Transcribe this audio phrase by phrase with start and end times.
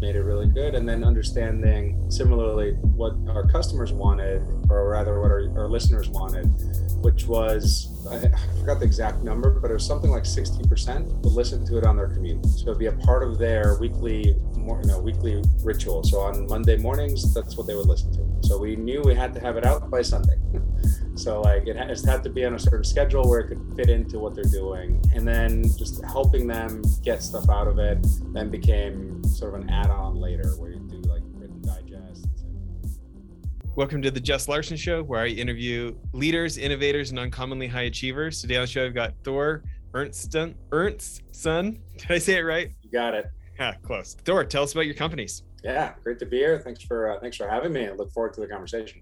[0.00, 0.74] made it really good.
[0.74, 6.46] And then understanding similarly what our customers wanted, or rather what our, our listeners wanted,
[7.02, 8.18] which was, I,
[8.60, 11.96] forgot the exact number, but it was something like 60% would listen to it on
[11.96, 12.44] their commute.
[12.46, 16.02] So it'd be a part of their weekly, you know, weekly ritual.
[16.04, 18.48] So on Monday mornings, that's what they would listen to.
[18.48, 20.36] So we knew we had to have it out by Sunday.
[21.14, 23.90] So like it has had to be on a certain schedule where it could fit
[23.90, 27.98] into what they're doing, and then just helping them get stuff out of it
[28.32, 32.26] then became sort of an add-on later where you do like written digests.
[33.74, 38.40] Welcome to the Jess Larson Show, where I interview leaders, innovators, and uncommonly high achievers.
[38.40, 39.62] Today on the show, I've got Thor
[39.94, 40.54] Ernstsson.
[40.70, 41.78] Ernstsson.
[41.96, 42.70] Did I say it right?
[42.82, 43.26] You got it.
[43.58, 44.14] Yeah, close.
[44.24, 45.42] Thor, tell us about your companies.
[45.64, 46.60] Yeah, great to be here.
[46.60, 47.88] Thanks for uh, thanks for having me.
[47.88, 49.00] I look forward to the conversation.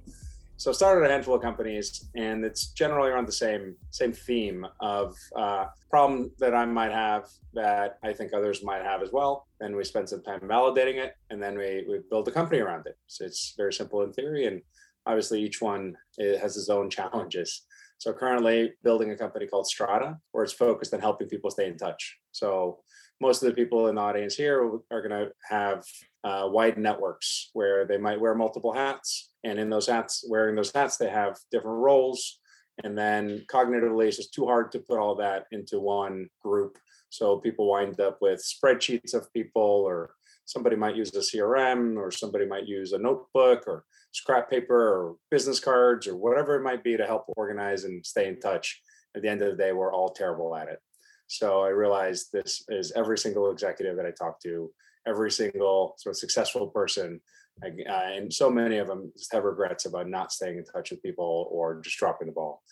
[0.59, 5.15] So started a handful of companies, and it's generally around the same same theme of
[5.37, 9.46] uh, problem that I might have that I think others might have as well.
[9.60, 12.87] And we spend some time validating it, and then we we build a company around
[12.87, 12.96] it.
[13.06, 14.62] So it's very simple in theory, and
[15.04, 17.66] obviously each one has its own challenges.
[17.99, 21.77] So currently building a company called Strata, where it's focused on helping people stay in
[21.79, 22.18] touch.
[22.32, 22.80] So
[23.20, 25.84] most of the people in the audience here are going to have
[26.24, 30.72] uh, wide networks where they might wear multiple hats and in those hats wearing those
[30.72, 32.40] hats they have different roles.
[32.84, 36.76] And then cognitively it's just too hard to put all that into one group.
[37.09, 40.10] So people wind up with spreadsheets of people or
[40.44, 45.16] somebody might use a crm or somebody might use a notebook or scrap paper or
[45.30, 48.80] business cards or whatever it might be to help organize and stay in touch.
[49.14, 50.80] At the end of the day we're all terrible at it
[51.27, 54.71] so i realized this is every single executive that i talk to
[55.07, 57.21] every single sort of successful person
[57.65, 61.02] uh, and so many of them just have regrets about not staying in touch with
[61.02, 62.63] people or just dropping the ball.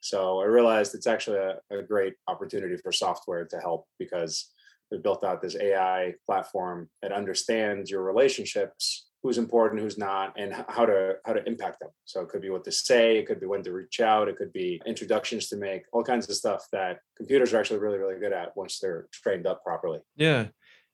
[0.00, 4.50] So i realized it's actually a, a great opportunity for software to help because
[4.90, 10.52] we built out this ai platform that understands your relationships who's important who's not and
[10.68, 13.40] how to how to impact them so it could be what to say it could
[13.40, 16.66] be when to reach out it could be introductions to make all kinds of stuff
[16.72, 20.46] that computers are actually really really good at once they're trained up properly yeah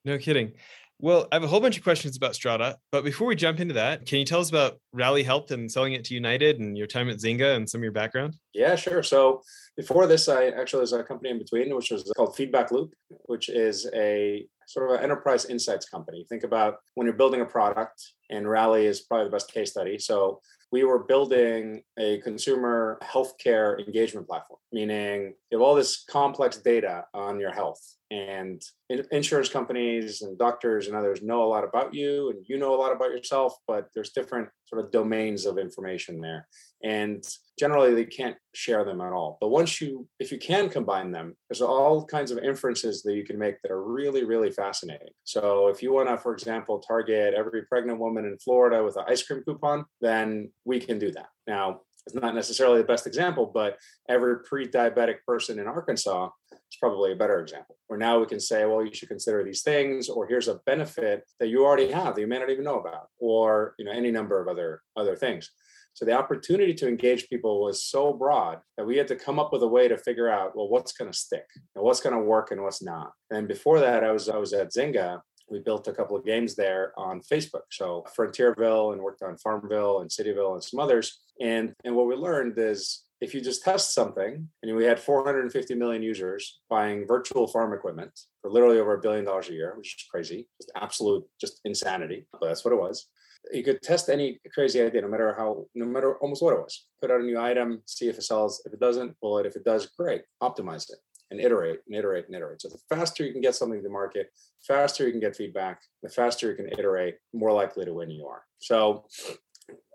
[0.04, 0.52] no kidding
[1.00, 3.74] well, I have a whole bunch of questions about Strata, but before we jump into
[3.74, 6.88] that, can you tell us about Rally Health and selling it to United and your
[6.88, 8.34] time at Zynga and some of your background?
[8.52, 9.04] Yeah, sure.
[9.04, 9.42] So
[9.76, 12.94] before this, I actually was a company in between, which was called Feedback Loop,
[13.26, 16.26] which is a sort of an enterprise insights company.
[16.28, 19.98] Think about when you're building a product, and Rally is probably the best case study.
[19.98, 20.40] So
[20.70, 27.04] we were building a consumer healthcare engagement platform, meaning you have all this complex data
[27.14, 27.80] on your health
[28.10, 28.62] and
[29.10, 32.80] insurance companies and doctors and others know a lot about you and you know a
[32.80, 36.48] lot about yourself but there's different sort of domains of information there
[36.82, 37.24] and
[37.58, 39.38] generally they can't share them at all.
[39.40, 43.24] But once you if you can combine them there's all kinds of inferences that you
[43.24, 45.08] can make that are really really fascinating.
[45.24, 49.04] So if you want to for example target every pregnant woman in florida with an
[49.08, 51.28] ice cream coupon then we can do that.
[51.46, 53.76] Now it's not necessarily the best example but
[54.08, 58.64] every pre-diabetic person in arkansas is probably a better example where now we can say
[58.64, 62.20] well you should consider these things or here's a benefit that you already have that
[62.20, 65.50] you may not even know about or you know any number of other other things
[65.94, 69.52] so the opportunity to engage people was so broad that we had to come up
[69.52, 72.22] with a way to figure out well what's going to stick and what's going to
[72.22, 75.88] work and what's not and before that i was i was at zynga we built
[75.88, 77.62] a couple of games there on Facebook.
[77.70, 81.20] So Frontierville and worked on Farmville and Cityville and some others.
[81.40, 85.74] And and what we learned is if you just test something, and we had 450
[85.74, 89.96] million users buying virtual farm equipment for literally over a billion dollars a year, which
[89.96, 92.26] is crazy, just absolute, just insanity.
[92.32, 93.06] But that's what it was.
[93.52, 96.86] You could test any crazy idea, no matter how, no matter almost what it was.
[97.00, 98.62] Put out a new item, see if it sells.
[98.66, 99.46] If it doesn't, pull it.
[99.46, 100.22] If it does, great.
[100.42, 100.98] Optimize it
[101.30, 102.62] and iterate and iterate and iterate.
[102.62, 104.30] So the faster you can get something to market,
[104.66, 108.26] faster you can get feedback, the faster you can iterate, more likely to win you
[108.26, 108.42] are.
[108.60, 109.04] So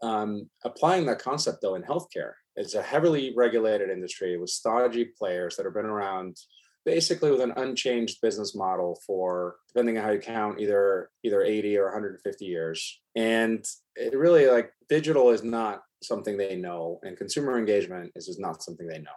[0.02, 5.56] um, applying that concept though in healthcare, it's a heavily regulated industry with stodgy players
[5.56, 6.38] that have been around
[6.86, 11.78] basically with an unchanged business model for depending on how you count either either 80
[11.78, 13.66] or 150 years and
[13.96, 18.62] it really like digital is not something they know and consumer engagement is just not
[18.64, 19.12] something they know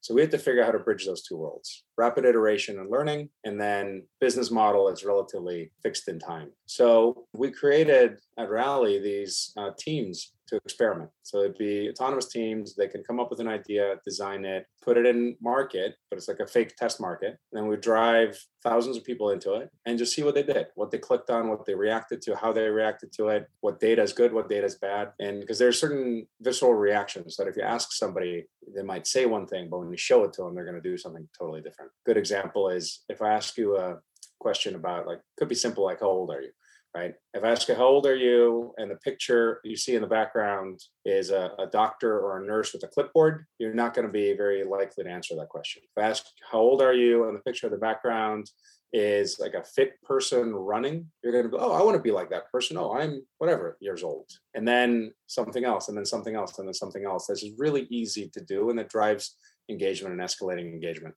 [0.00, 2.90] so we had to figure out how to bridge those two worlds rapid iteration and
[2.90, 6.50] learning, and then business model is relatively fixed in time.
[6.66, 11.10] So we created at Rally these uh, teams to experiment.
[11.22, 12.74] So it'd be autonomous teams.
[12.74, 16.28] They can come up with an idea, design it, put it in market, but it's
[16.28, 17.38] like a fake test market.
[17.52, 20.66] And then we drive thousands of people into it and just see what they did,
[20.74, 24.02] what they clicked on, what they reacted to, how they reacted to it, what data
[24.02, 25.12] is good, what data is bad.
[25.20, 29.46] And because there's certain visceral reactions that if you ask somebody, they might say one
[29.46, 31.90] thing, but when you show it to them, they're going to do something totally different.
[32.06, 33.98] Good example is if I ask you a
[34.40, 36.50] question about like could be simple like how old are you?
[36.98, 37.14] Right?
[37.34, 38.74] If I ask you, how old are you?
[38.76, 42.72] And the picture you see in the background is a, a doctor or a nurse
[42.72, 45.82] with a clipboard, you're not going to be very likely to answer that question.
[45.84, 47.28] If I ask, how old are you?
[47.28, 48.50] And the picture of the background
[48.92, 52.10] is like a fit person running, you're going to go, oh, I want to be
[52.10, 52.76] like that person.
[52.76, 54.26] Oh, I'm whatever years old.
[54.54, 57.26] And then something else, and then something else, and then something else.
[57.26, 59.36] This is really easy to do, and it drives
[59.68, 61.14] engagement and escalating engagement.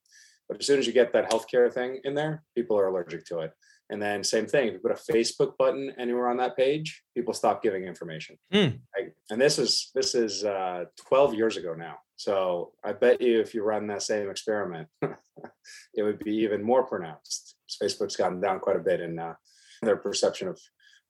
[0.50, 3.40] But as soon as you get that healthcare thing in there, people are allergic to
[3.40, 3.52] it.
[3.92, 7.34] And then same thing, if you put a Facebook button anywhere on that page, people
[7.34, 8.38] stop giving information.
[8.54, 8.80] Mm.
[8.98, 9.12] Right?
[9.30, 11.98] And this is this is uh, 12 years ago now.
[12.16, 16.86] So I bet you if you run that same experiment, it would be even more
[16.86, 17.56] pronounced.
[17.84, 19.34] Facebook's gotten down quite a bit in uh,
[19.82, 20.58] their perception of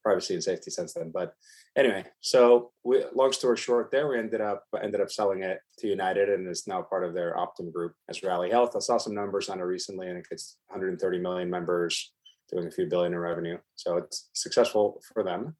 [0.03, 1.11] privacy and safety since then.
[1.13, 1.33] But
[1.77, 5.87] anyway, so we, long story short, there we ended up ended up selling it to
[5.87, 8.75] United, and it's now part of their Optum group as Rally Health.
[8.75, 12.11] I saw some numbers on it recently, and it gets 130 million members,
[12.51, 13.57] doing a few billion in revenue.
[13.75, 15.55] So it's successful for them.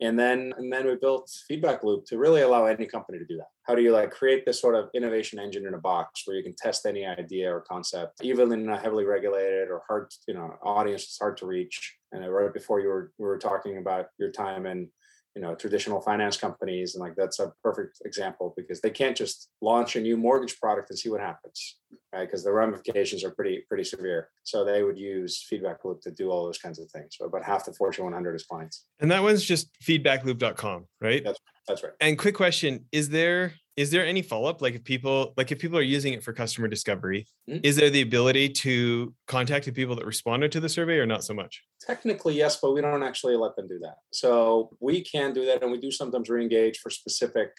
[0.00, 3.36] And then and then we built Feedback Loop to really allow any company to do
[3.36, 3.46] that.
[3.62, 6.42] How do you like create this sort of innovation engine in a box where you
[6.42, 10.54] can test any idea or concept, even in a heavily regulated or hard, you know,
[10.64, 11.96] audience it's hard to reach.
[12.10, 14.88] And right before you were we were talking about your time in
[15.34, 19.48] you know traditional finance companies and like that's a perfect example because they can't just
[19.60, 21.76] launch a new mortgage product and see what happens
[22.14, 22.26] right?
[22.26, 24.30] Because the ramifications are pretty pretty severe.
[24.44, 27.16] So they would use feedback loop to do all those kinds of things.
[27.18, 28.86] So about half the fortune 100 is clients.
[29.00, 31.22] And that one's just feedbackloop.com right?
[31.24, 31.38] That's,
[31.68, 31.92] that's right.
[32.00, 34.62] And quick question is there is there any follow-up?
[34.62, 37.60] Like if people like if people are using it for customer discovery mm-hmm.
[37.62, 41.24] is there the ability to contact the people that responded to the survey or not
[41.24, 41.62] so much?
[41.80, 43.96] Technically yes but we don't actually let them do that.
[44.12, 47.50] So we can do that and we do sometimes re-engage for specific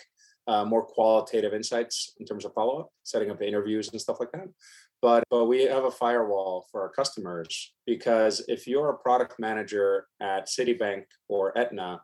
[0.48, 4.48] uh, more qualitative insights in terms of follow-up setting up interviews and stuff like that.
[5.02, 10.08] But but we have a firewall for our customers because if you're a product manager
[10.22, 12.02] at citibank or aetna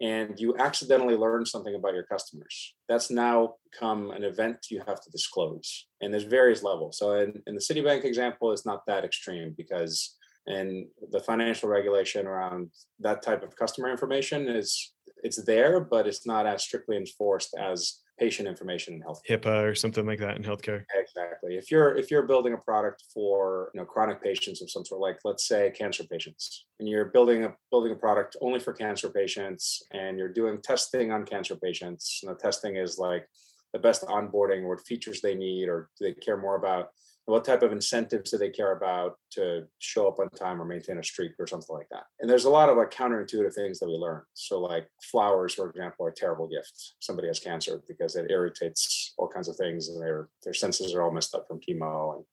[0.00, 5.00] and you accidentally learn something about your customers that's now become an event you have
[5.00, 5.86] to disclose.
[6.02, 6.98] And there's various levels.
[6.98, 12.26] So in, in the citibank example it's not that extreme because and the financial regulation
[12.26, 12.70] around
[13.00, 18.00] that type of customer information is it's there but it's not as strictly enforced as
[18.18, 20.84] patient information in health HIPAA or something like that in healthcare.
[20.94, 21.56] Exactly.
[21.56, 25.00] If you're if you're building a product for you know chronic patients of some sort,
[25.00, 29.10] like let's say cancer patients, and you're building a building a product only for cancer
[29.10, 33.26] patients, and you're doing testing on cancer patients, and the testing is like
[33.72, 36.88] the best onboarding, what features they need, or do they care more about
[37.26, 40.98] what type of incentives do they care about to show up on time or maintain
[40.98, 42.04] a streak or something like that?
[42.20, 44.22] And there's a lot of like counterintuitive things that we learn.
[44.34, 46.94] So like flowers for example are terrible gifts.
[47.00, 51.02] Somebody has cancer because it irritates all kinds of things and their their senses are
[51.02, 52.24] all messed up from chemo and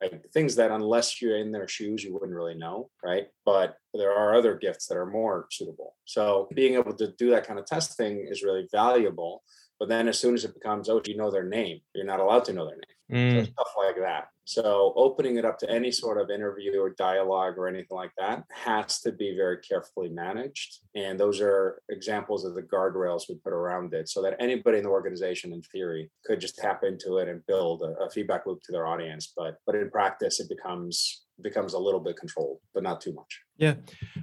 [0.00, 3.26] like things that unless you're in their shoes you wouldn't really know right?
[3.44, 5.96] But there are other gifts that are more suitable.
[6.06, 9.42] So being able to do that kind of testing is really valuable
[9.80, 12.44] but then as soon as it becomes, oh, you know their name, you're not allowed
[12.44, 12.84] to know their name.
[13.10, 13.46] Mm.
[13.46, 14.28] So stuff like that.
[14.44, 18.44] So opening it up to any sort of interview or dialogue or anything like that
[18.52, 20.80] has to be very carefully managed.
[20.94, 24.84] And those are examples of the guardrails we put around it so that anybody in
[24.84, 28.60] the organization in theory could just tap into it and build a, a feedback loop
[28.64, 29.32] to their audience.
[29.36, 33.40] But but in practice, it becomes becomes a little bit controlled, but not too much.
[33.56, 33.74] Yeah.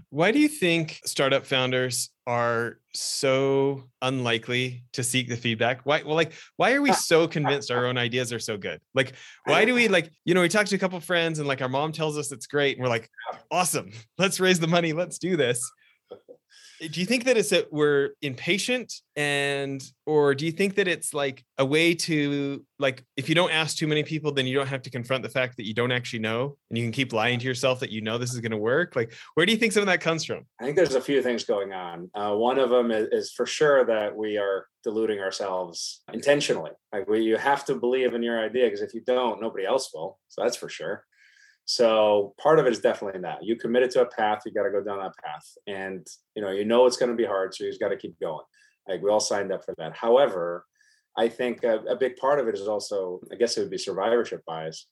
[0.10, 5.82] Why do you think startup founders are so unlikely to seek the feedback?
[5.86, 6.94] Why well like why are we ah.
[6.94, 8.80] so convinced our own ideas are so good?
[8.94, 9.14] Like
[9.46, 11.70] why do we like, you know, we talk to a couple friends and like our
[11.70, 13.10] mom tells us it's great and we're like,
[13.52, 13.92] awesome.
[14.18, 15.70] Let's raise the money, let's do this
[16.80, 21.14] do you think that it's that we're impatient and or do you think that it's
[21.14, 24.68] like a way to like if you don't ask too many people then you don't
[24.68, 27.40] have to confront the fact that you don't actually know and you can keep lying
[27.40, 28.96] to yourself that you know this is going to work?
[28.96, 30.46] Like where do you think some of that comes from?
[30.60, 32.10] I think there's a few things going on.
[32.14, 36.72] Uh, one of them is, is, for sure that we are deluding ourselves intentionally.
[36.94, 39.92] Like we, you have to believe in your idea because if you don't nobody else
[39.94, 40.20] will.
[40.28, 41.04] So that's for sure
[41.68, 44.72] so part of it is definitely that you committed to a path, you got to
[44.72, 47.64] go down that path, and you know you know it's going to be hard, so
[47.64, 48.44] you just got to keep going.
[48.88, 49.96] Like we all signed up for that.
[49.96, 50.66] However,
[51.18, 53.78] I think a, a big part of it is also, I guess it would be
[53.78, 54.88] survivorship bias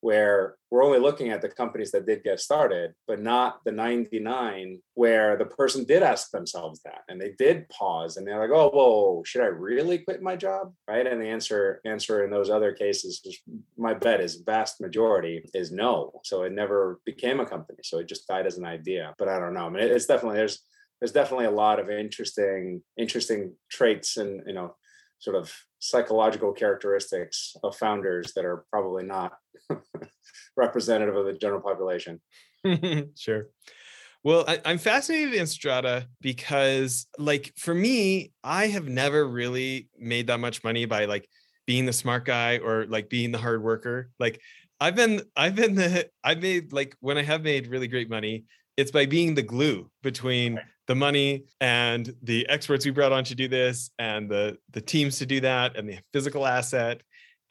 [0.00, 4.80] where we're only looking at the companies that did get started, but not the 99
[4.94, 8.70] where the person did ask themselves that and they did pause and they're like, oh,
[8.70, 10.72] whoa, should I really quit my job?
[10.88, 11.06] Right.
[11.06, 13.20] And the answer answer in those other cases,
[13.76, 16.20] my bet is vast majority is no.
[16.24, 17.80] So it never became a company.
[17.82, 19.14] So it just died as an idea.
[19.18, 19.66] But I don't know.
[19.66, 20.60] I mean, it's definitely there's
[21.00, 24.76] there's definitely a lot of interesting interesting traits and you know
[25.18, 29.32] sort of psychological characteristics of founders that are probably not
[30.56, 32.20] representative of the general population.
[33.18, 33.48] sure.
[34.22, 40.26] Well, I, I'm fascinated in Strata because, like, for me, I have never really made
[40.26, 41.26] that much money by like
[41.66, 44.10] being the smart guy or like being the hard worker.
[44.18, 44.40] Like,
[44.78, 48.44] I've been, I've been the, I've made like when I have made really great money,
[48.76, 50.60] it's by being the glue between
[50.90, 55.18] the money and the experts we brought on to do this and the the teams
[55.20, 56.96] to do that and the physical asset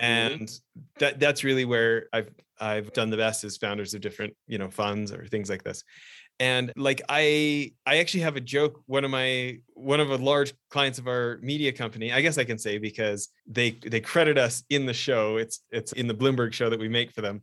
[0.02, 0.06] mm-hmm.
[0.06, 0.80] and mm-hmm.
[1.00, 2.30] that that's really where I've
[2.60, 5.86] I've done the best as founders of different you know funds or things like this
[6.42, 10.54] and like i i actually have a joke one of my one of a large
[10.70, 14.64] clients of our media company i guess i can say because they they credit us
[14.70, 17.42] in the show it's it's in the bloomberg show that we make for them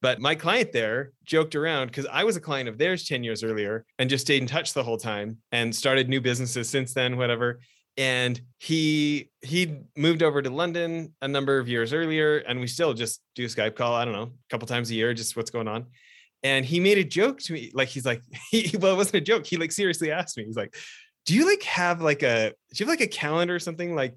[0.00, 3.42] but my client there joked around because I was a client of theirs 10 years
[3.42, 7.16] earlier and just stayed in touch the whole time and started new businesses since then,
[7.16, 7.60] whatever.
[7.96, 12.94] And he he moved over to London a number of years earlier, and we still
[12.94, 13.92] just do Skype call.
[13.92, 15.86] I don't know, a couple times a year, just what's going on.
[16.44, 19.20] And he made a joke to me, like he's like, he, well, it wasn't a
[19.20, 19.44] joke.
[19.44, 20.76] He like seriously asked me, he's like,
[21.26, 24.16] "Do you like have like a do you have like a calendar or something like?"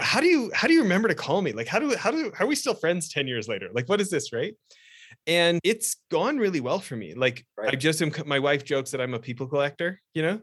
[0.00, 2.32] how do you how do you remember to call me like how do how do
[2.36, 4.56] how are we still friends 10 years later like what is this right
[5.26, 7.72] and it's gone really well for me like right.
[7.72, 10.40] i just am my wife jokes that i'm a people collector you know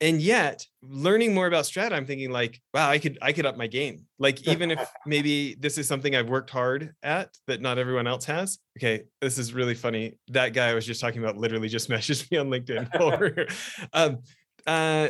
[0.00, 3.56] and yet learning more about strata i'm thinking like wow i could i could up
[3.56, 7.78] my game like even if maybe this is something i've worked hard at that not
[7.78, 11.36] everyone else has okay this is really funny that guy i was just talking about
[11.36, 13.54] literally just messaged me on linkedin
[13.92, 14.18] um,
[14.66, 15.08] uh,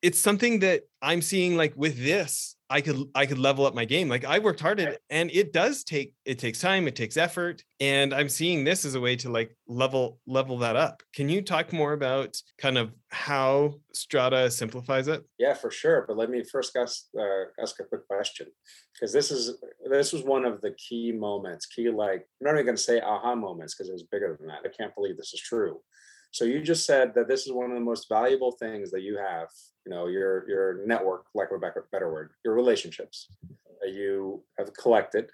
[0.00, 3.84] it's something that i'm seeing like with this I could I could level up my
[3.84, 4.08] game.
[4.08, 7.16] Like I worked hard at it and it does take it takes time, it takes
[7.16, 7.62] effort.
[7.78, 11.02] And I'm seeing this as a way to like level level that up.
[11.14, 15.24] Can you talk more about kind of how Strata simplifies it?
[15.38, 16.04] Yeah, for sure.
[16.08, 18.46] But let me first ask uh, ask a quick question.
[18.94, 19.58] Because this is
[19.90, 23.34] this was one of the key moments, key like I'm not even gonna say aha
[23.34, 24.60] moments because it was bigger than that.
[24.64, 25.80] I can't believe this is true.
[26.34, 29.16] So you just said that this is one of the most valuable things that you
[29.16, 29.46] have
[29.86, 31.58] you know your your network like a
[31.92, 33.28] better word your relationships
[33.80, 35.30] that you have collected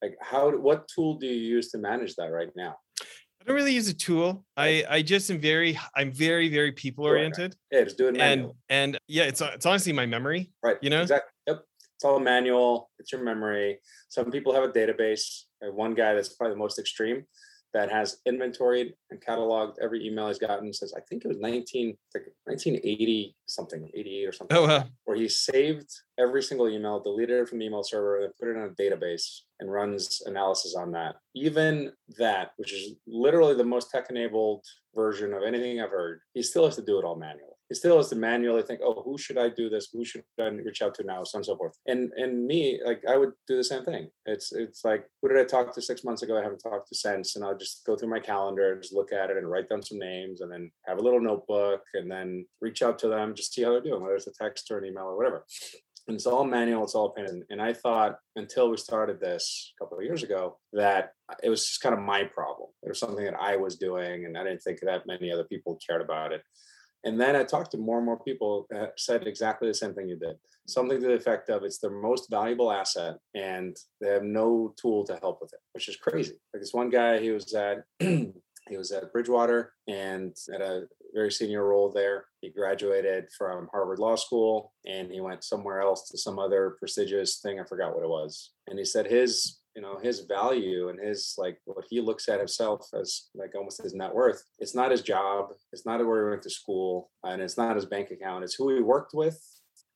[0.00, 3.72] like how what tool do you use to manage that right now I don't really
[3.72, 4.44] use a tool.
[4.54, 7.56] I I just am very I'm very very people oriented.
[7.72, 8.52] Yeah, just do it manually.
[8.68, 10.52] And and yeah, it's it's honestly my memory.
[10.62, 10.76] Right.
[10.82, 11.00] You know.
[11.00, 11.32] Exactly.
[11.46, 11.64] Yep.
[11.94, 12.90] It's all manual.
[12.98, 13.78] It's your memory.
[14.10, 15.44] Some people have a database.
[15.62, 17.24] One guy that's probably the most extreme
[17.72, 21.96] that has inventoried and cataloged every email he's gotten says I think it was 19
[22.14, 24.56] like 1980 something 88 or something.
[24.56, 24.84] Oh, wow.
[25.04, 28.56] where he saved every single email deleted it from the email server and put it
[28.56, 31.16] in a database and runs analysis on that.
[31.34, 36.42] Even that which is literally the most tech enabled version of anything I've heard he
[36.42, 39.16] still has to do it all manually it still has to manually think, oh, who
[39.16, 39.88] should I do this?
[39.92, 41.22] Who should I reach out to now?
[41.22, 41.76] So on and so forth.
[41.86, 44.08] And and me, like I would do the same thing.
[44.26, 46.36] It's it's like, who did I talk to six months ago?
[46.36, 47.36] I haven't talked to since.
[47.36, 49.98] And I'll just go through my calendar just look at it and write down some
[49.98, 53.62] names and then have a little notebook and then reach out to them, just see
[53.62, 55.44] how they're doing, whether it's a text or an email or whatever.
[56.08, 57.44] And it's all manual, it's all pen.
[57.50, 61.12] And I thought until we started this a couple of years ago that
[61.42, 62.70] it was just kind of my problem.
[62.82, 65.78] It was something that I was doing, and I didn't think that many other people
[65.86, 66.42] cared about it.
[67.04, 70.08] And then I talked to more and more people that said exactly the same thing
[70.08, 70.36] you did.
[70.66, 75.04] Something to the effect of it's their most valuable asset and they have no tool
[75.06, 76.34] to help with it, which is crazy.
[76.52, 81.32] Like this one guy, he was at he was at Bridgewater and at a very
[81.32, 82.26] senior role there.
[82.40, 87.40] He graduated from Harvard Law School and he went somewhere else to some other prestigious
[87.40, 87.58] thing.
[87.58, 88.52] I forgot what it was.
[88.68, 92.38] And he said his you know his value and his like what he looks at
[92.38, 96.30] himself as like almost his net worth it's not his job it's not where he
[96.30, 99.40] went to school and it's not his bank account it's who he worked with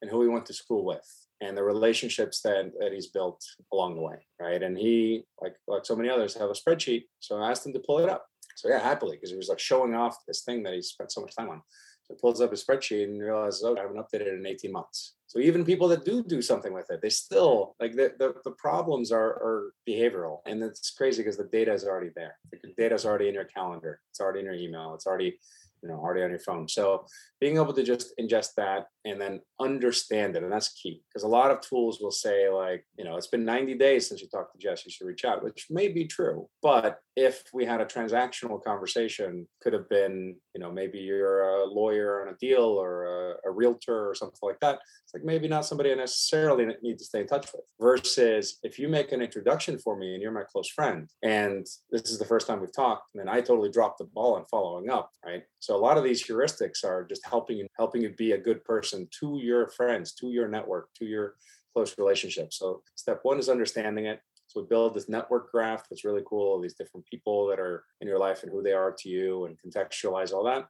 [0.00, 1.06] and who he went to school with
[1.42, 4.62] and the relationships that, that he's built along the way right?
[4.62, 7.84] And he like like so many others have a spreadsheet so i asked him to
[7.86, 8.24] pull it up.
[8.56, 11.20] So yeah happily because he was like showing off this thing that he spent so
[11.20, 11.60] much time on
[12.04, 15.14] so pulls up a spreadsheet and realizes oh i haven't updated it in 18 months
[15.34, 18.52] so even people that do do something with it, they still like the, the, the
[18.52, 20.38] problems are, are behavioral.
[20.46, 22.36] And it's crazy because the data is already there.
[22.52, 23.98] The data is already in your calendar.
[24.10, 24.94] It's already in your email.
[24.94, 25.36] It's already
[25.82, 27.04] you know already on your phone so
[27.40, 31.28] being able to just ingest that and then understand it and that's key because a
[31.28, 34.52] lot of tools will say like you know it's been 90 days since you talked
[34.52, 37.84] to jess you should reach out which may be true but if we had a
[37.84, 43.04] transactional conversation could have been you know maybe you're a lawyer on a deal or
[43.04, 46.98] a, a realtor or something like that it's like maybe not somebody i necessarily need
[46.98, 50.32] to stay in touch with versus if you make an introduction for me and you're
[50.32, 53.70] my close friend and this is the first time we've talked and then i totally
[53.70, 57.24] dropped the ball on following up right so a lot of these heuristics are just
[57.26, 61.04] helping you helping you be a good person to your friends, to your network, to
[61.04, 61.34] your
[61.72, 62.58] close relationships.
[62.58, 64.20] So step one is understanding it.
[64.54, 67.84] So we build this network graph that's really cool, all these different people that are
[68.00, 70.66] in your life and who they are to you and contextualize all that.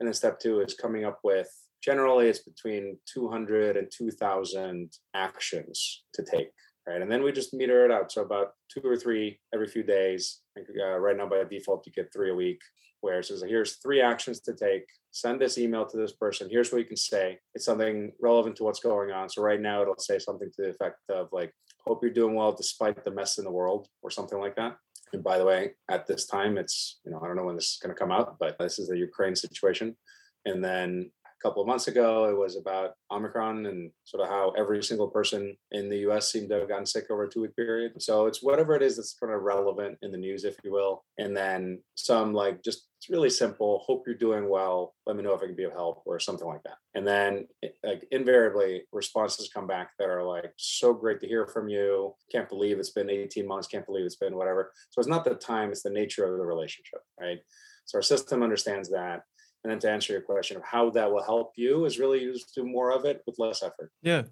[0.00, 1.48] And then step two is coming up with
[1.82, 6.50] generally it's between 200 and 2000 actions to take
[6.86, 7.00] right?
[7.00, 8.10] And then we just meter it out.
[8.10, 12.12] So about two or three every few days uh, right now by default you get
[12.12, 12.60] three a week
[13.00, 14.84] where it says here's three actions to take.
[15.10, 16.48] Send this email to this person.
[16.50, 17.38] Here's what you can say.
[17.54, 19.28] It's something relevant to what's going on.
[19.28, 21.52] So right now it'll say something to the effect of like
[21.86, 24.76] hope you're doing well despite the mess in the world or something like that
[25.12, 27.72] and by the way at this time it's you know i don't know when this
[27.72, 29.96] is going to come out but this is the ukraine situation
[30.44, 31.10] and then
[31.42, 32.28] a couple of months ago.
[32.28, 36.48] It was about Omicron and sort of how every single person in the US seemed
[36.50, 38.00] to have gotten sick over a two week period.
[38.00, 41.04] So it's whatever it is that's kind of relevant in the news, if you will.
[41.18, 43.82] And then some like just it's really simple.
[43.84, 44.94] Hope you're doing well.
[45.06, 46.76] Let me know if I can be of help or something like that.
[46.94, 51.48] And then eh, like invariably responses come back that are like, so great to hear
[51.48, 52.14] from you.
[52.30, 53.66] Can't believe it's been 18 months.
[53.66, 54.70] Can't believe it's been whatever.
[54.90, 57.40] So it's not the time, it's the nature of the relationship, right?
[57.86, 59.22] So our system understands that
[59.64, 62.54] and then to answer your question of how that will help you is really just
[62.54, 64.22] do more of it with less effort yeah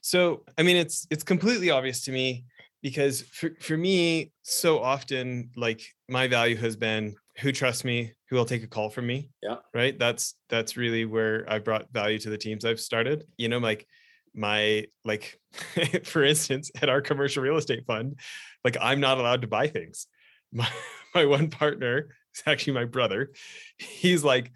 [0.00, 2.44] so i mean it's it's completely obvious to me
[2.82, 8.36] because for, for me so often like my value has been who trusts me who
[8.36, 9.56] will take a call from me yeah.
[9.74, 9.98] right?
[9.98, 13.24] That's that's really where i brought value to the teams i've started.
[13.36, 13.86] You know like
[14.34, 15.38] my like
[16.04, 18.18] for instance at our commercial real estate fund
[18.64, 20.06] like i'm not allowed to buy things.
[20.54, 20.68] My
[21.14, 23.30] my one partner is actually my brother
[23.78, 24.52] he's like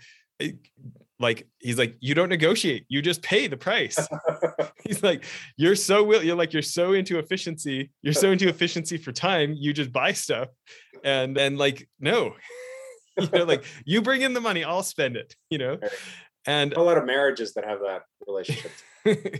[1.19, 3.97] like he's like you don't negotiate you just pay the price.
[4.85, 5.25] He's like
[5.57, 9.55] you're so will you're like you're so into efficiency you're so into efficiency for time
[9.57, 10.49] you just buy stuff.
[11.05, 12.35] And then like no.
[13.19, 15.79] You know like you bring in the money i'll spend it you know?
[16.47, 18.71] And a lot of marriages that have that relationship.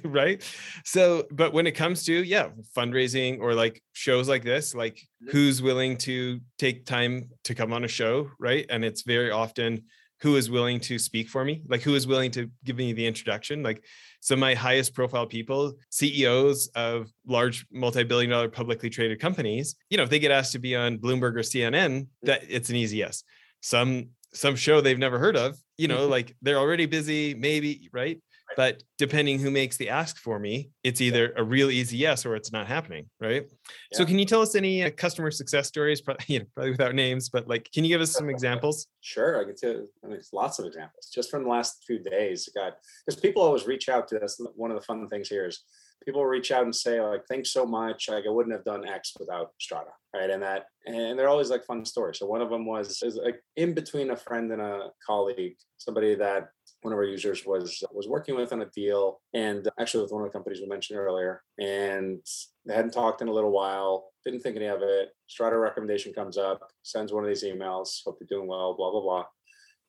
[0.03, 0.43] Right?
[0.85, 5.31] So but when it comes to yeah fundraising or like shows like this like mm-hmm.
[5.31, 8.65] who's willing to take time to come on a show right?
[8.71, 9.85] And it's very often
[10.21, 13.07] who is willing to speak for me like who is willing to give me the
[13.07, 13.83] introduction like
[14.21, 19.97] some of my highest profile people ceos of large multi-billion dollar publicly traded companies you
[19.97, 22.07] know if they get asked to be on bloomberg or cnn mm.
[22.23, 23.23] that it's an easy yes.
[23.61, 26.11] Some some show they've never heard of you know mm-hmm.
[26.11, 28.21] like they're already busy maybe right
[28.57, 32.35] but depending who makes the ask for me it's either a real easy yes or
[32.37, 33.47] it's not happening right?
[33.93, 33.99] Yeah.
[33.99, 36.01] so can you tell us any uh, customer success stories?
[36.01, 38.87] Probably, you know, probably without names but like can you give us some examples?
[39.01, 41.11] Sure i can tell I mean, lots of examples.
[41.15, 44.71] Just from the last few days got because people always reach out to us one
[44.71, 45.63] of the fun things here is
[46.05, 49.15] people reach out and say like thanks so much like i wouldn't have done x
[49.19, 50.31] without strata right?
[50.31, 52.19] And that and they're always like fun stories.
[52.19, 56.15] So one of them was is like in between a friend and a colleague somebody
[56.15, 56.49] that
[56.87, 60.23] one of our users was was working with on a deal and actually with one
[60.23, 62.21] of the companies we mentioned earlier and
[62.65, 65.09] they hadn't talked in a little while didn't think any of it.
[65.27, 69.01] Strata recommendation comes up sends one of these emails hope you're doing well blah blah
[69.01, 69.25] blah.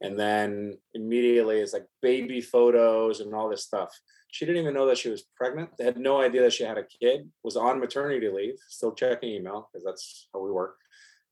[0.01, 3.91] And then immediately it's like baby photos and all this stuff.
[4.31, 5.69] She didn't even know that she was pregnant.
[5.77, 9.29] They had no idea that she had a kid was on maternity leave still checking
[9.29, 10.77] email because that's how we work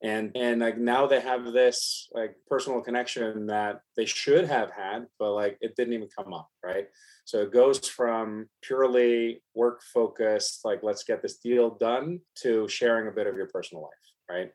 [0.03, 5.05] and and like now they have this like personal connection that they should have had
[5.19, 6.87] but like it didn't even come up right?
[7.25, 13.07] So it goes from purely work focused like let's get this deal done to sharing
[13.07, 13.91] a bit of your personal life
[14.29, 14.51] right?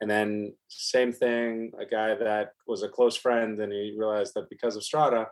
[0.00, 4.48] And then same thing a guy that was a close friend and he realized that
[4.48, 5.26] because of strata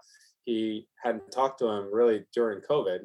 [0.45, 3.01] he hadn't talked to him really during covid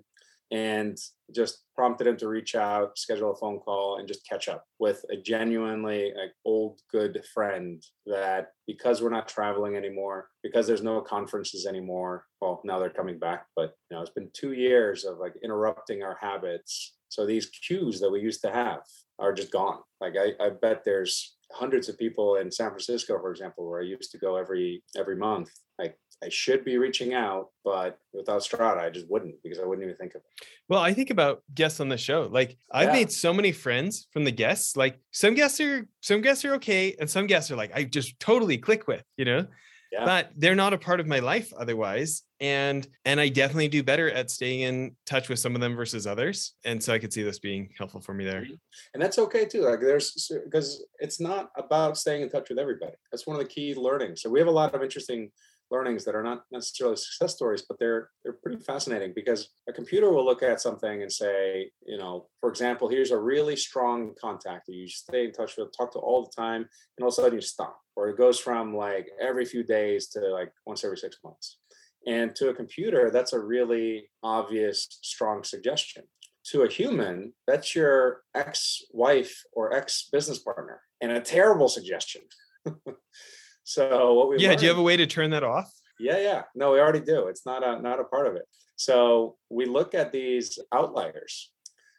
[0.51, 0.97] and
[1.33, 5.03] just prompted him to reach out, schedule a phone call, and just catch up with
[5.09, 10.99] a genuinely like old good friend that because we're not traveling anymore, because there's no
[11.01, 12.25] conferences anymore.
[12.41, 16.03] Well, now they're coming back, but you know, it's been two years of like interrupting
[16.03, 16.95] our habits.
[17.07, 18.81] So these cues that we used to have
[19.19, 19.79] are just gone.
[20.01, 23.85] Like I, I bet there's hundreds of people in San Francisco, for example, where I
[23.85, 25.49] used to go every every month.
[26.23, 29.97] I should be reaching out, but without Strata, I just wouldn't because I wouldn't even
[29.97, 30.47] think of it.
[30.69, 32.29] Well, I think about guests on the show.
[32.31, 32.93] Like I've yeah.
[32.93, 34.77] made so many friends from the guests.
[34.77, 38.19] Like some guests are some guests are okay, and some guests are like I just
[38.19, 39.47] totally click with, you know.
[39.91, 40.05] Yeah.
[40.05, 44.09] But they're not a part of my life otherwise, and and I definitely do better
[44.09, 46.53] at staying in touch with some of them versus others.
[46.63, 48.41] And so I could see this being helpful for me there.
[48.41, 48.53] Mm-hmm.
[48.93, 49.63] And that's okay too.
[49.63, 52.93] Like there's because it's not about staying in touch with everybody.
[53.11, 54.21] That's one of the key learnings.
[54.21, 55.29] So we have a lot of interesting
[55.71, 60.11] learnings that are not necessarily success stories, but they're they're pretty fascinating because a computer
[60.11, 64.67] will look at something and say, you know, for example, here's a really strong contact
[64.67, 67.15] that you stay in touch with, talk to all the time, and all of a
[67.15, 67.79] sudden you stop.
[67.95, 71.57] Or it goes from like every few days to like once every six months.
[72.07, 76.03] And to a computer, that's a really obvious, strong suggestion.
[76.47, 82.23] To a human, that's your ex wife or ex business partner, and a terrible suggestion.
[83.71, 85.71] So what we yeah, learned, do you have a way to turn that off?
[85.97, 86.43] Yeah, yeah.
[86.55, 87.27] No, we already do.
[87.27, 88.43] It's not a not a part of it.
[88.75, 91.51] So we look at these outliers.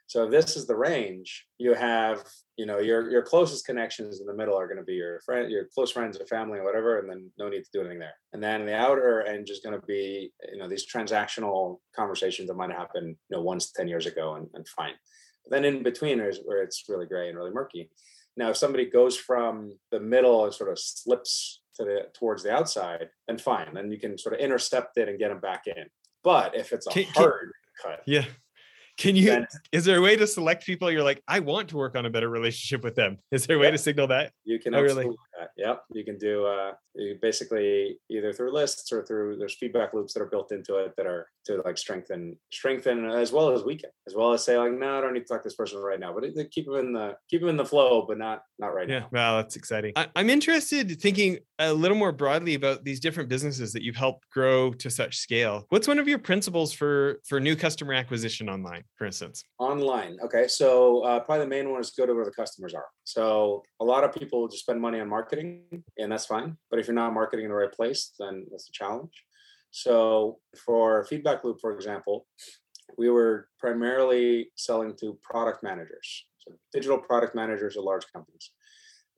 [0.07, 2.23] So this is the range, you have,
[2.59, 5.51] you know, your your closest connections in the middle are going to be your friend,
[5.51, 8.17] your close friends or family or whatever, and then no need to do anything there.
[8.35, 12.57] And then the outer end is going to be, you know, these transactional conversations that
[12.57, 14.93] might happen, you know, once 10 years ago and, and fine.
[15.45, 17.89] But then in between is where it's really gray and really murky.
[18.37, 22.53] Now, if somebody goes from the middle and sort of slips to the towards the
[22.53, 23.75] outside, then fine.
[23.75, 25.85] Then you can sort of intercept it and get them back in.
[26.25, 28.25] But if it's a Can- can- hard cut, Yeah.
[28.99, 29.27] Can you?
[29.27, 30.91] then Is there a way to select people?
[30.91, 33.19] You're like, I want to work on a better relationship with them.
[33.31, 33.73] Is there a way Yep.
[33.75, 34.33] to signal that?
[34.45, 34.91] you can Oh, really?
[34.91, 35.51] absolutely that.
[35.57, 35.83] Yep.
[35.93, 40.21] You can do uh you basically either through lists or through there's feedback loops that
[40.23, 44.15] are built into it that are to like strengthen strengthen as well as weaken, as
[44.15, 46.13] well as say like, no, I don't need to talk to this person right now.
[46.13, 48.89] But it, keep them in the keep them in the flow, but not not right
[48.89, 49.01] Yeah.
[49.01, 49.09] now.
[49.13, 49.93] Wow, that's exciting.
[49.97, 54.29] I, I'm interested thinking a little more broadly about these different businesses that you've helped
[54.31, 55.67] grow to such scale.
[55.71, 59.45] What's one of your principles for for new customer acquisition online, for instance?
[59.59, 60.19] Online.
[60.25, 60.47] Okay.
[60.49, 62.85] So uh, probably the main one is go to where the customers are.
[63.05, 66.57] So a lot of people just spend money on marketing and that's fine.
[66.71, 69.25] But if you're not marketing in the right place, then that's a challenge.
[69.71, 72.27] So for Feedback Loop, for example,
[72.99, 78.51] we were primarily selling to product managers, so digital product managers of large companies.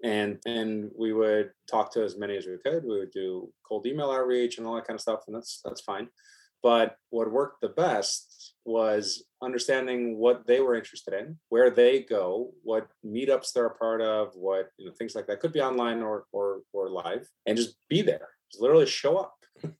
[0.03, 2.85] And and we would talk to as many as we could.
[2.85, 5.81] We would do cold email outreach and all that kind of stuff, and that's that's
[5.81, 6.09] fine.
[6.63, 12.53] But what worked the best was understanding what they were interested in, where they go,
[12.63, 15.41] what meetups they're a part of, what you know, things like that.
[15.41, 18.29] Could be online or or or live, and just be there.
[18.51, 19.35] Just literally show up.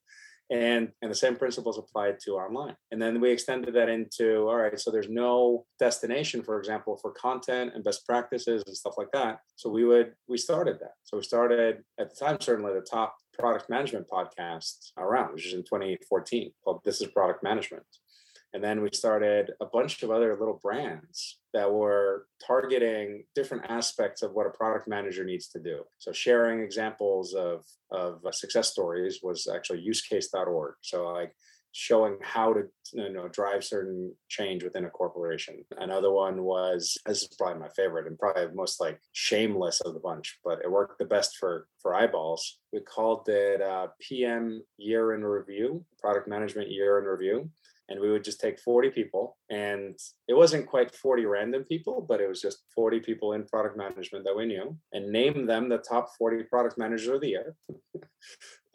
[0.51, 2.77] and and the same principles applied to online.
[2.91, 4.79] And then we extended that into all right.
[4.79, 9.39] So there's no destination, for example, for content and best practices and stuff like that.
[9.57, 10.93] So we would we started that.
[11.05, 15.55] So we started at the time certainly the top product management podcast around, which is
[15.55, 17.85] in 2014, called This is Product Management.
[18.55, 24.23] And then we started a bunch of other little brands that were targeting different aspects
[24.23, 25.83] of what a product manager needs to do.
[25.99, 30.75] So sharing examples of, of uh, success stories was actually usecase.org.
[30.83, 31.35] So like
[31.73, 32.63] showing how to
[32.93, 35.65] you know drive certain change within a corporation.
[35.79, 39.99] Another one was this is probably my favorite and probably most like shameless of the
[39.99, 42.61] bunch, but it worked the best for for eyeballs.
[42.73, 47.51] We called it uh, PM Year in Review, Product Management Year in Review
[47.89, 52.21] and we would just take 40 people and it wasn't quite 40 random people but
[52.21, 55.79] it was just 40 people in product management that we knew and name them the
[55.79, 57.55] top 40 product managers of the year.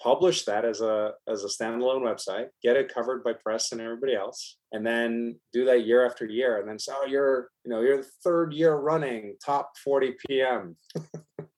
[0.01, 4.15] Publish that as a as a standalone website get it covered by press and everybody
[4.15, 7.81] else and then do that year after year and then say oh you're you know
[7.81, 10.77] you're the third year running top 40 pm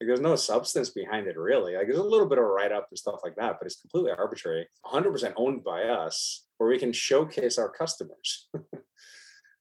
[0.00, 1.76] like there's no substance behind it really.
[1.76, 4.66] Like there's a little bit of write-up and stuff like that but it's completely arbitrary
[4.86, 8.48] 100% owned by us where we can showcase our customers.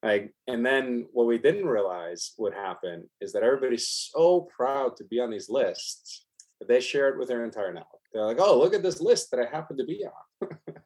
[0.01, 5.03] Like and then what we didn't realize would happen is that everybody's so proud to
[5.03, 6.25] be on these lists
[6.59, 8.01] that they share it with their entire network.
[8.13, 10.49] They're like oh look at this list that i happen to be on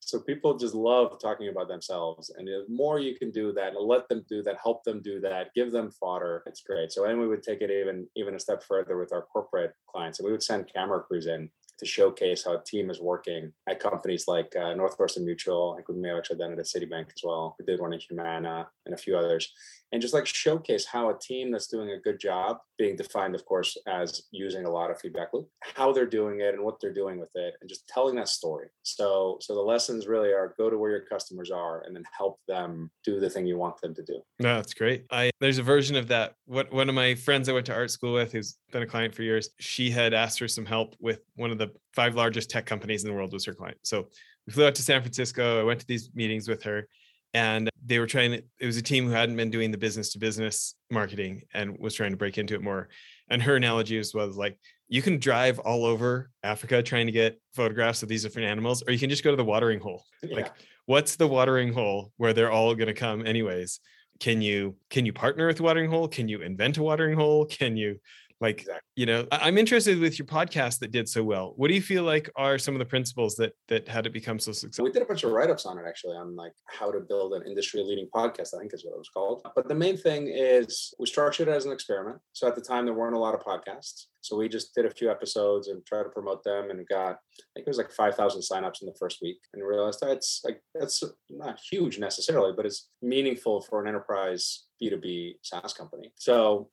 [0.00, 4.08] so people just love talking about themselves and the more you can do that let
[4.08, 7.28] them do that help them do that give them fodder it's great so then we
[7.28, 10.42] would take it even even a step further with our corporate clients and we would
[10.42, 11.48] send camera crews in
[11.82, 15.72] to showcase how a team is working at companies like uh, Northwestern Mutual.
[15.72, 17.56] I think we may have actually done it at Citibank as well.
[17.58, 19.52] We did one at Humana and a few others.
[19.92, 23.44] And just like showcase how a team that's doing a good job, being defined, of
[23.44, 26.94] course, as using a lot of feedback loop, how they're doing it and what they're
[26.94, 28.68] doing with it, and just telling that story.
[28.84, 32.38] So, so the lessons really are go to where your customers are and then help
[32.48, 34.20] them do the thing you want them to do.
[34.38, 35.04] No, that's great.
[35.10, 36.34] I there's a version of that.
[36.46, 39.14] What one of my friends I went to art school with, who's been a client
[39.14, 42.64] for years, she had asked for some help with one of the five largest tech
[42.64, 43.76] companies in the world was her client.
[43.82, 44.08] So
[44.46, 45.60] we flew out to San Francisco.
[45.60, 46.88] I went to these meetings with her,
[47.34, 48.32] and they were trying.
[48.32, 51.76] To, it was a team who hadn't been doing the business to business marketing and
[51.78, 52.88] was trying to break into it more.
[53.28, 57.40] And her analogy was, was like, you can drive all over Africa trying to get
[57.54, 60.04] photographs of these different animals, or you can just go to the watering hole.
[60.22, 60.36] Yeah.
[60.36, 60.52] Like,
[60.86, 63.80] what's the watering hole where they're all going to come anyways?
[64.20, 66.06] Can you can you partner with the watering hole?
[66.08, 67.46] Can you invent a watering hole?
[67.46, 67.98] Can you
[68.42, 68.80] like Exactly.
[68.96, 71.80] you know I- i'm interested with your podcast that did so well what do you
[71.80, 74.84] feel like are some of the principles that that had it become so So successful
[74.84, 77.42] we did a bunch of write-ups on it actually on like how to build an
[77.46, 79.42] industry-leading podcast, I think is what it was called.
[79.56, 82.18] But the main thing is we structured it as an experiment.
[82.32, 84.06] So at the time there weren't a lot of podcasts.
[84.20, 87.54] So we just did a few episodes and tried to promote them and got I
[87.54, 91.02] think it was like 5,000 signups in the first week and realized that's like that's
[91.30, 96.12] not huge necessarily, but it's meaningful for an enterprise B2B SaaS company.
[96.16, 96.68] So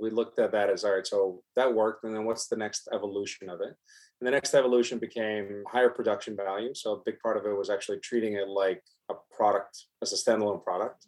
[0.00, 2.04] we looked at that as all right, so that worked.
[2.04, 3.74] And then what's the next evolution of it?
[4.20, 6.74] And the next evolution became higher production value.
[6.74, 10.16] So a big part of it was actually treating it like a product as a
[10.16, 11.06] standalone product.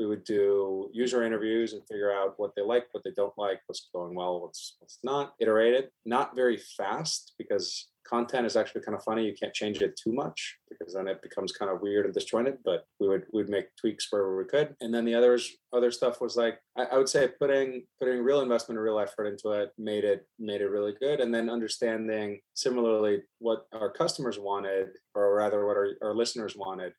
[0.00, 3.60] We would do user interviews and figure out what they like, what they don't like,
[3.66, 5.34] what's going well, what's what's not.
[5.38, 9.26] Iterated, not very fast because content is actually kind of funny.
[9.26, 12.56] You can't change it too much because then it becomes kind of weird and disjointed.
[12.64, 14.74] But we would we'd make tweaks wherever we could.
[14.80, 18.40] And then the others other stuff was like I, I would say putting putting real
[18.40, 21.20] investment and real effort into it made it made it really good.
[21.20, 26.94] And then understanding similarly what our customers wanted, or rather what our, our listeners wanted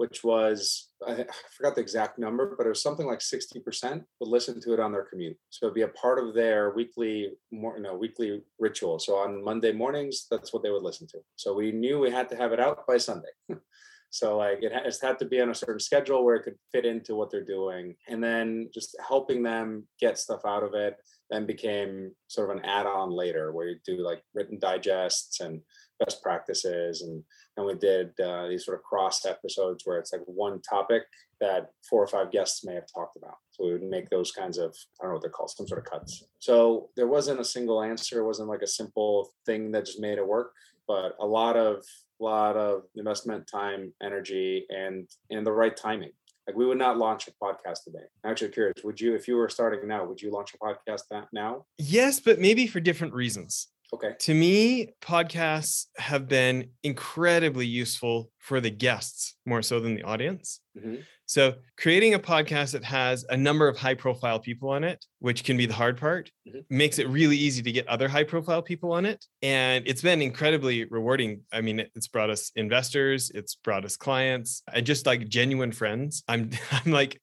[0.00, 4.58] which was I, forgot the exact number, but it was something like 60% would listen
[4.62, 5.36] to it on their commute.
[5.50, 8.98] So it'd be a part of their weekly, more, you know, weekly ritual.
[8.98, 11.18] So on Monday mornings, that's what they would listen to.
[11.36, 13.28] So we knew we had to have it out by Sunday.
[14.10, 16.86] so like it has had to be on a certain schedule where it could fit
[16.86, 20.96] into what they're doing, and then just helping them get stuff out of it.
[21.28, 25.60] Then became sort of an add-on later, where you do like written digests and
[26.04, 27.22] best practices and
[27.56, 31.02] and we did uh, these sort of cross episodes where it's like one topic
[31.40, 34.58] that four or five guests may have talked about so we would make those kinds
[34.58, 37.44] of i don't know what they're called some sort of cuts so there wasn't a
[37.44, 40.52] single answer it wasn't like a simple thing that just made it work
[40.88, 41.84] but a lot of
[42.18, 46.10] lot of investment time energy and and the right timing
[46.46, 48.04] like we would not launch a podcast today.
[48.24, 51.02] I'm actually curious, would you, if you were starting now, would you launch a podcast
[51.10, 51.64] that now?
[51.78, 53.68] Yes, but maybe for different reasons.
[53.92, 54.14] Okay.
[54.18, 60.60] To me, podcasts have been incredibly useful for the guests more so than the audience.
[60.78, 60.96] Mm-hmm.
[61.26, 65.44] So, creating a podcast that has a number of high profile people on it, which
[65.44, 66.58] can be the hard part, mm-hmm.
[66.68, 69.24] makes it really easy to get other high profile people on it.
[69.40, 71.42] And it's been incredibly rewarding.
[71.52, 76.24] I mean, it's brought us investors, it's brought us clients, and just like genuine friends.
[76.26, 77.20] I'm, I'm like,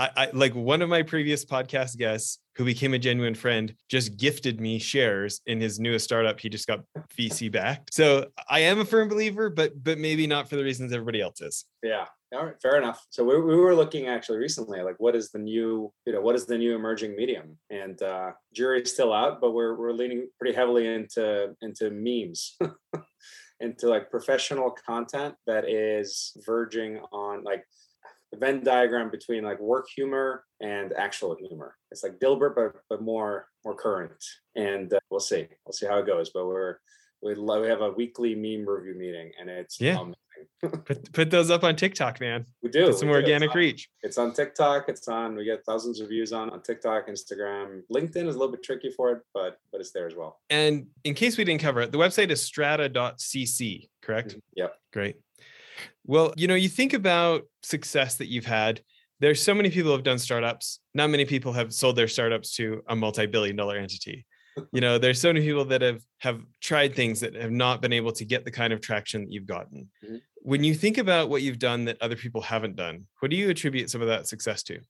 [0.00, 4.16] I, I like one of my previous podcast guests who became a genuine friend just
[4.16, 6.40] gifted me shares in his newest startup.
[6.40, 6.80] He just got
[7.18, 10.92] vc backed so i am a firm believer but but maybe not for the reasons
[10.92, 11.66] everybody else is.
[11.82, 12.06] Yeah.
[12.32, 12.54] All right.
[12.62, 13.04] Fair enough.
[13.10, 16.34] So we, we were looking actually recently like what is the new you know what
[16.34, 17.58] is the new emerging medium?
[17.68, 22.56] And uh jury's still out but we're we're leaning pretty heavily into into memes
[23.60, 27.64] into like professional content that is verging on like
[28.34, 31.76] Venn diagram between like work humor and actual humor.
[31.90, 34.24] It's like Dilbert, but but more more current.
[34.54, 35.48] And uh, we'll see.
[35.64, 36.30] We'll see how it goes.
[36.30, 36.76] But we're
[37.22, 40.02] we love, we have a weekly meme review meeting, and it's yeah.
[40.84, 42.46] put put those up on TikTok, man.
[42.62, 43.88] We do Get some we organic it's on, reach.
[44.02, 44.88] It's on TikTok.
[44.88, 45.36] It's on.
[45.36, 48.90] We get thousands of views on on TikTok, Instagram, LinkedIn is a little bit tricky
[48.90, 50.40] for it, but but it's there as well.
[50.48, 54.28] And in case we didn't cover it, the website is strata.cc, correct?
[54.30, 54.38] Mm-hmm.
[54.54, 54.76] Yep.
[54.92, 55.16] Great.
[56.04, 58.80] Well, you know, you think about success that you've had.
[59.20, 60.80] There's so many people have done startups.
[60.94, 64.26] Not many people have sold their startups to a multi-billion dollar entity.
[64.72, 67.92] You know, there's so many people that have have tried things that have not been
[67.92, 69.90] able to get the kind of traction that you've gotten.
[70.04, 70.16] Mm-hmm.
[70.42, 73.50] When you think about what you've done that other people haven't done, what do you
[73.50, 74.80] attribute some of that success to?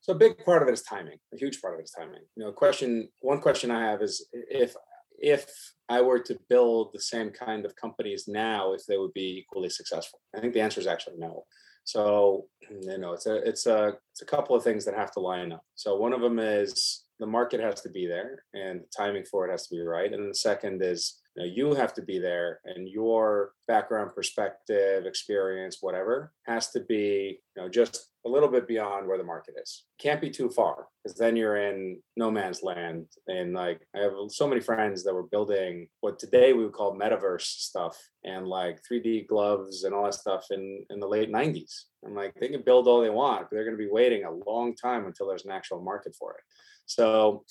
[0.00, 1.18] So a big part of it is timing.
[1.32, 2.20] A huge part of it is timing.
[2.36, 4.74] You know, a question one question I have is if
[5.18, 5.46] if
[5.88, 9.70] I were to build the same kind of companies now, if they would be equally
[9.70, 10.20] successful?
[10.34, 11.44] I think the answer is actually no.
[11.84, 15.20] So you know, it's a it's a it's a couple of things that have to
[15.20, 15.62] line up.
[15.74, 19.46] So one of them is the market has to be there, and the timing for
[19.46, 20.12] it has to be right.
[20.12, 25.78] And the second is you, you have to be there, and your background, perspective, experience,
[25.80, 29.84] whatever, has to be you know just a little bit beyond where the market is.
[29.98, 33.06] Can't be too far because then you're in no man's land.
[33.28, 36.98] And like I have so many friends that were building what today we would call
[36.98, 41.84] metaverse stuff and like 3D gloves and all that stuff in in the late 90s.
[42.04, 44.50] I'm like they can build all they want, but they're going to be waiting a
[44.50, 46.44] long time until there's an actual market for it.
[46.86, 47.44] So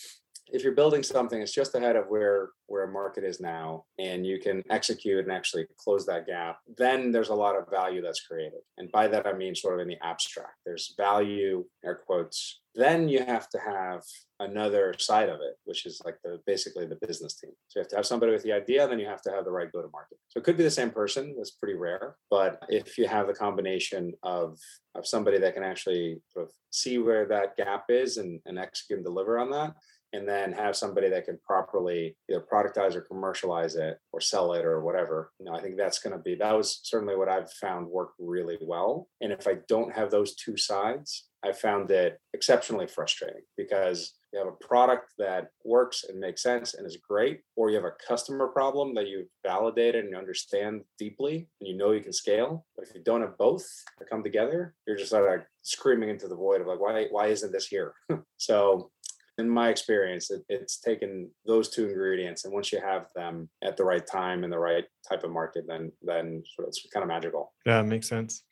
[0.51, 4.25] if you're building something, it's just ahead of where where a market is now, and
[4.25, 6.57] you can execute and actually close that gap.
[6.77, 9.79] Then there's a lot of value that's created, and by that I mean sort of
[9.81, 10.57] in the abstract.
[10.65, 12.61] There's value, air quotes.
[12.75, 14.01] Then you have to have
[14.39, 17.51] another side of it, which is like the basically the business team.
[17.67, 19.51] So you have to have somebody with the idea, then you have to have the
[19.51, 20.17] right go to market.
[20.29, 21.35] So it could be the same person.
[21.37, 24.57] That's pretty rare, but if you have the combination of
[24.95, 28.97] of somebody that can actually sort of see where that gap is and, and execute
[28.97, 29.73] and deliver on that
[30.13, 34.63] and then have somebody that can properly either productize or commercialize it or sell it
[34.63, 37.51] or whatever you know i think that's going to be that was certainly what i've
[37.53, 39.07] found worked really well.
[39.21, 44.39] And if i don't have those two sides i found it exceptionally frustrating because you
[44.39, 47.93] have a product that works and makes sense and is great or you have a
[48.07, 52.65] customer problem that you've validated and understand deeply and you know you can scale.
[52.75, 53.65] But if you don't have both
[53.99, 57.51] that come together you're just like screaming into the void of like why why isn't
[57.51, 57.93] this here?
[58.37, 58.91] So
[59.37, 63.77] in my experience, it, it's taken those two ingredients, and once you have them at
[63.77, 67.53] the right time in the right type of market, then then it's kind of magical.
[67.65, 68.43] Yeah, makes sense.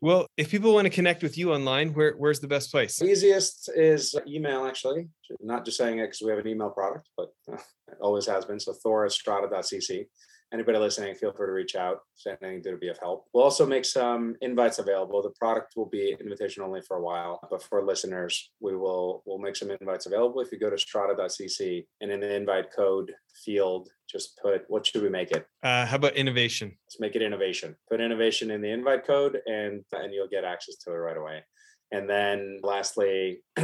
[0.00, 3.00] Well, if people want to connect with you online, where, where's the best place?
[3.00, 5.08] Easiest is email, actually.
[5.40, 7.54] Not just saying it because we have an email product, but uh,
[7.88, 8.58] it always has been.
[8.58, 10.06] So Thor at strata.cc
[10.52, 12.00] anybody listening, feel free to reach out.
[12.24, 13.26] If anything to be of help.
[13.32, 15.22] We'll also make some invites available.
[15.22, 19.38] The product will be invitation only for a while, but for listeners, we will we'll
[19.38, 20.40] make some invites available.
[20.40, 23.12] If you go to strata.cc and in the invite code
[23.44, 25.46] field, just put what should we make it?
[25.62, 26.76] Uh, how about innovation?
[26.86, 27.76] Let's make it innovation.
[27.90, 31.42] Put innovation in the invite code, and and you'll get access to it right away.
[31.90, 33.42] And then lastly,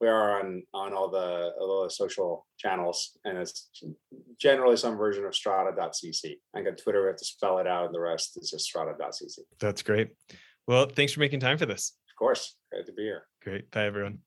[0.00, 3.70] we are on on all the all the social channels, and it's
[4.40, 6.34] generally some version of strata.cc.
[6.54, 9.38] I got Twitter, we have to spell it out, and the rest is just strata.cc.
[9.58, 10.08] That's great.
[10.66, 11.94] Well, thanks for making time for this.
[12.10, 13.24] Of course, great to be here.
[13.42, 13.70] Great.
[13.70, 14.20] Bye, everyone.